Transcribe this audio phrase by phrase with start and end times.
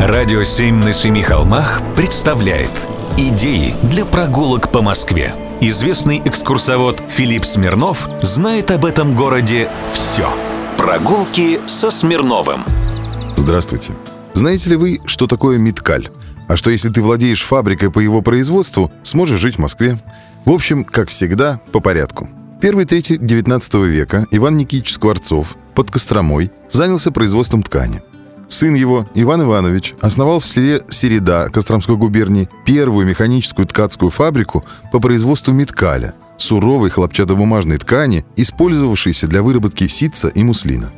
[0.00, 2.70] Радио «Семь на семи холмах» представляет
[3.16, 5.34] Идеи для прогулок по Москве.
[5.60, 10.28] Известный экскурсовод Филипп Смирнов знает об этом городе все.
[10.76, 12.60] Прогулки со Смирновым.
[13.36, 13.92] Здравствуйте.
[14.34, 16.10] Знаете ли вы, что такое Миткаль?
[16.46, 19.98] А что если ты владеешь фабрикой по его производству, сможешь жить в Москве?
[20.44, 22.28] В общем, как всегда, по порядку.
[22.56, 28.00] В первой трети XIX века Иван Никитич Скворцов под Костромой занялся производством ткани.
[28.48, 35.00] Сын его, Иван Иванович, основал в селе Середа Костромской губернии первую механическую ткацкую фабрику по
[35.00, 40.90] производству меткаля, суровой хлопчатобумажной ткани, использовавшейся для выработки ситца и муслина.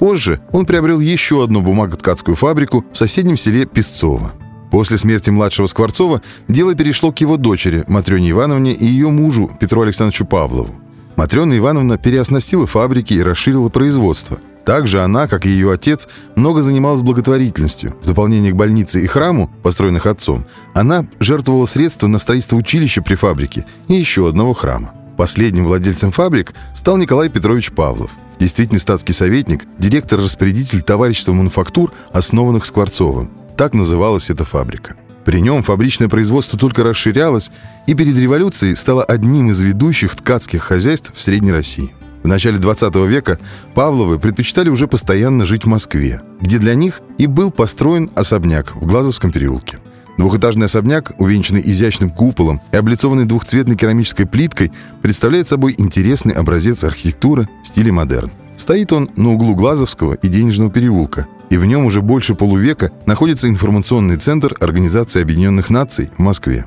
[0.00, 4.32] Позже он приобрел еще одну бумаготкацкую фабрику в соседнем селе Песцово.
[4.70, 9.82] После смерти младшего Скворцова дело перешло к его дочери Матрёне Ивановне и ее мужу Петру
[9.82, 10.74] Александровичу Павлову.
[11.16, 14.38] Матрена Ивановна переоснастила фабрики и расширила производство.
[14.68, 17.96] Также она, как и ее отец, много занималась благотворительностью.
[18.02, 20.44] В дополнение к больнице и храму, построенных отцом,
[20.74, 24.92] она жертвовала средства на строительство училища при фабрике и еще одного храма.
[25.16, 33.30] Последним владельцем фабрик стал Николай Петрович Павлов, действительный статский советник, директор-распорядитель товарищества мануфактур, основанных Скворцовым.
[33.56, 34.96] Так называлась эта фабрика.
[35.24, 37.50] При нем фабричное производство только расширялось
[37.86, 41.94] и перед революцией стало одним из ведущих ткацких хозяйств в Средней России.
[42.22, 43.38] В начале 20 века
[43.74, 48.86] Павловы предпочитали уже постоянно жить в Москве, где для них и был построен особняк в
[48.86, 49.78] Глазовском переулке.
[50.18, 57.48] Двухэтажный особняк, увенчанный изящным куполом и облицованный двухцветной керамической плиткой, представляет собой интересный образец архитектуры
[57.62, 58.32] в стиле модерн.
[58.56, 63.48] Стоит он на углу Глазовского и Денежного переулка, и в нем уже больше полувека находится
[63.48, 66.66] информационный центр Организации Объединенных Наций в Москве.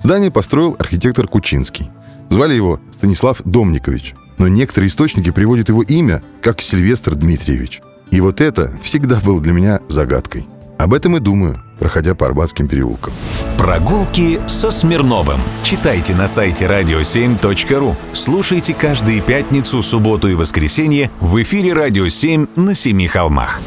[0.00, 1.90] Здание построил архитектор Кучинский.
[2.28, 7.80] Звали его Станислав Домникович но некоторые источники приводят его имя как Сильвестр Дмитриевич.
[8.10, 10.48] И вот это всегда было для меня загадкой.
[10.80, 13.12] Об этом и думаю, проходя по Арбатским переулкам.
[13.56, 15.38] Прогулки со Смирновым.
[15.62, 17.94] Читайте на сайте radio7.ru.
[18.14, 23.60] Слушайте каждые пятницу, субботу и воскресенье в эфире «Радио 7» на Семи холмах.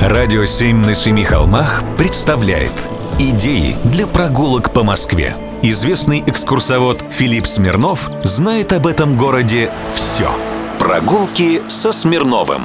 [0.00, 2.72] «Радио 7» на Семи холмах представляет
[3.18, 5.36] Идеи для прогулок по Москве.
[5.62, 10.30] Известный экскурсовод Филипп Смирнов знает об этом городе все.
[10.78, 12.62] Прогулки со Смирновым.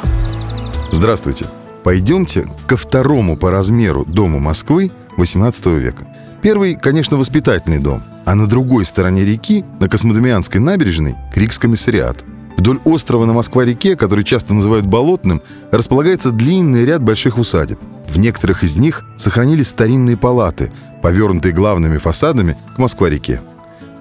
[0.94, 1.45] Здравствуйте.
[1.83, 6.07] Пойдемте ко второму по размеру дому Москвы XVIII века.
[6.41, 12.23] Первый, конечно, воспитательный дом, а на другой стороне реки, на Космодемианской набережной, Крикс-комиссариат–
[12.57, 17.79] Вдоль острова на Москва-реке, который часто называют Болотным, располагается длинный ряд больших усадеб.
[18.07, 20.71] В некоторых из них сохранились старинные палаты,
[21.01, 23.41] повернутые главными фасадами к Москва-реке.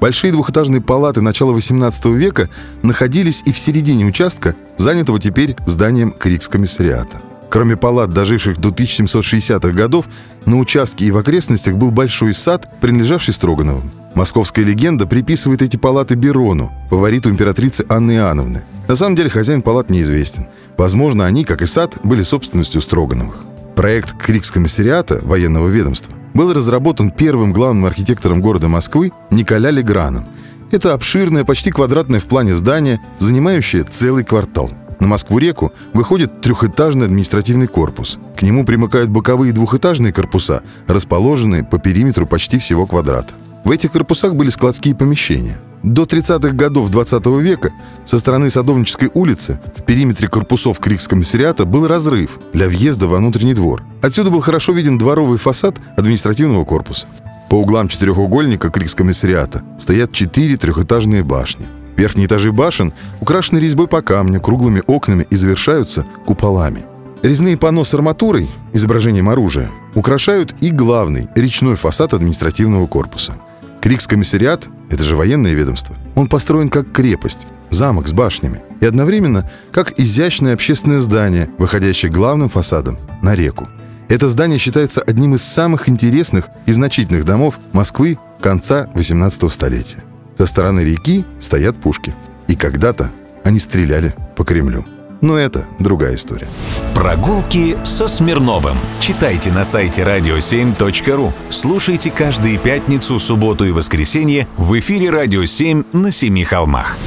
[0.00, 2.50] Большие двухэтажные палаты начала XVIII века
[2.82, 7.20] находились и в середине участка, занятого теперь зданием Крикс-комиссариата.
[7.54, 10.06] Кроме палат, доживших до 1760-х годов,
[10.44, 13.92] на участке и в окрестностях был большой сад, принадлежавший Строгановым.
[14.16, 18.64] Московская легенда приписывает эти палаты Берону, фавориту императрицы Анны Иоанновны.
[18.88, 20.48] На самом деле хозяин палат неизвестен.
[20.76, 23.36] Возможно, они, как и сад, были собственностью Строгановых.
[23.76, 30.26] Проект Крикс-комиссариата военного ведомства был разработан первым главным архитектором города Москвы Николя Леграном.
[30.72, 34.72] Это обширное, почти квадратное в плане здание, занимающее целый квартал–
[35.04, 38.18] на Москву-реку выходит трехэтажный административный корпус.
[38.34, 43.34] К нему примыкают боковые двухэтажные корпуса, расположенные по периметру почти всего квадрата.
[43.64, 45.58] В этих корпусах были складские помещения.
[45.82, 47.72] До 30-х годов 20 -го века
[48.06, 53.82] со стороны Садовнической улицы в периметре корпусов Крикс-комиссариата был разрыв для въезда во внутренний двор.
[54.00, 57.06] Отсюда был хорошо виден дворовый фасад административного корпуса.
[57.50, 61.66] По углам четырехугольника Крикс-комиссариата стоят четыре трехэтажные башни.
[61.96, 66.84] Верхние этажи башен украшены резьбой по камню, круглыми окнами и завершаются куполами.
[67.22, 73.34] Резные панно с арматурой, изображением оружия, украшают и главный речной фасад административного корпуса.
[73.80, 75.94] Крикс-комиссариат— это же военное ведомство.
[76.14, 82.48] Он построен как крепость, замок с башнями, и одновременно как изящное общественное здание, выходящее главным
[82.48, 83.68] фасадом на реку.
[84.08, 90.04] Это здание считается одним из самых интересных и значительных домов Москвы конца 18 столетия.
[90.36, 92.14] Со стороны реки стоят пушки.
[92.48, 93.10] И когда-то
[93.44, 94.84] они стреляли по Кремлю.
[95.20, 96.48] Но это другая история.
[96.94, 98.76] Прогулки со Смирновым.
[99.00, 101.32] Читайте на сайте radio7.ru.
[101.50, 106.98] Слушайте каждые пятницу, субботу и воскресенье в эфире «Радио 7» на Семи холмах.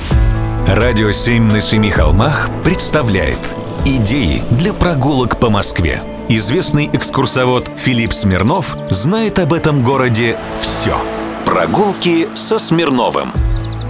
[0.68, 3.40] «Радио 7» на Семи холмах представляет
[3.86, 6.02] Идеи для прогулок по Москве.
[6.28, 10.98] Известный экскурсовод Филипп Смирнов знает об этом городе все.
[11.48, 13.30] Прогулки со Смирновым.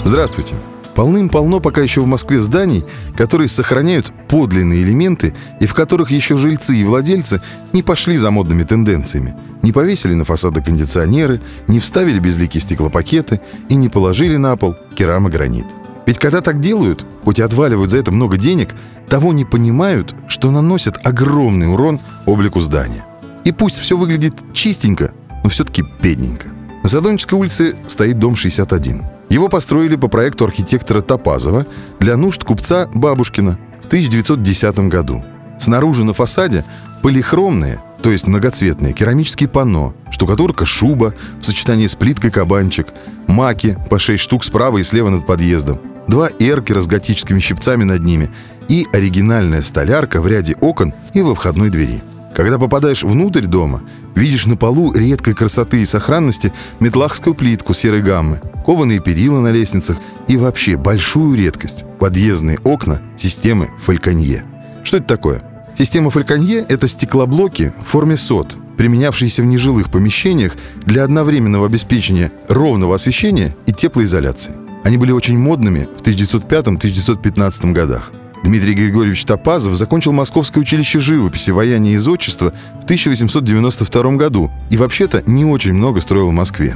[0.03, 0.53] Здравствуйте.
[0.93, 6.75] Полным-полно пока еще в Москве зданий, которые сохраняют подлинные элементы и в которых еще жильцы
[6.75, 7.41] и владельцы
[7.73, 13.75] не пошли за модными тенденциями, не повесили на фасады кондиционеры, не вставили безликие стеклопакеты и
[13.75, 15.65] не положили на пол керамогранит.
[16.05, 18.75] Ведь когда так делают, хоть и отваливают за это много денег,
[19.09, 23.03] того не понимают, что наносят огромный урон облику здания.
[23.45, 25.11] И пусть все выглядит чистенько,
[25.43, 26.49] но все-таки бедненько.
[26.87, 29.03] На Садовнической улице стоит дом 61.
[29.27, 31.65] Его построили по проекту архитектора Топазова
[31.99, 35.21] для нужд купца Бабушкина в 1910 году.
[35.59, 36.63] Снаружи на фасаде
[37.03, 42.87] полихромные, то есть многоцветные, керамические панно, штукатурка шуба в сочетании с плиткой кабанчик,
[43.27, 48.01] маки по 6 штук справа и слева над подъездом, два эркера с готическими щипцами над
[48.01, 48.29] ними
[48.69, 52.01] и оригинальная столярка в ряде окон и во входной двери.
[52.37, 53.81] Когда попадаешь внутрь дома,
[54.13, 59.97] видишь на полу редкой красоты и сохранности метлахскую плитку серой гаммы, кованые перила на лестницах
[60.27, 64.45] и вообще большую редкость– подъездные окна системы Фальконье.
[64.83, 65.41] Что это такое?
[65.75, 72.93] Система Фальконье– это стеклоблоки в форме сот, применявшиеся в нежилых помещениях для одновременного обеспечения ровного
[72.93, 74.53] освещения и теплоизоляции.
[74.83, 78.11] Они были очень модными в 1905-1915 годах.
[78.43, 85.23] Дмитрий Григорьевич Топазов закончил Московское училище живописи, вояния и зодчества в 1892 году и вообще-то
[85.25, 86.75] не очень много строил в Москве.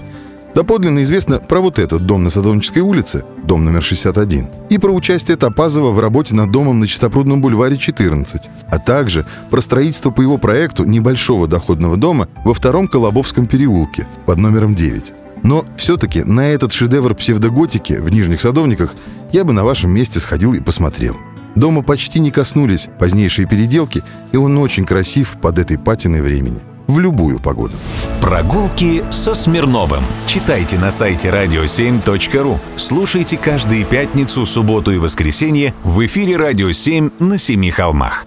[0.54, 5.38] Доподлинно известно про вот этот дом на Садовнической улице, дом номер 61, и про участие
[5.38, 10.38] Топазова в работе над домом на Чистопрудном бульваре 14, а также про строительство по его
[10.38, 15.14] проекту небольшого доходного дома во втором Колобовском переулке под номером 9.
[15.44, 18.94] Но все-таки на этот шедевр псевдоготики в Нижних Садовниках
[19.32, 21.16] я бы на вашем месте сходил и посмотрел.
[21.56, 26.60] Дома почти не коснулись позднейшие переделки, и он очень красив под этой патиной времени.
[26.88, 27.74] В любую погоду.
[28.20, 30.04] Прогулки со Смирновым.
[30.28, 32.58] Читайте на сайте radio7.ru.
[32.76, 38.26] Слушайте каждые пятницу, субботу и воскресенье в эфире «Радио 7» на Семи холмах.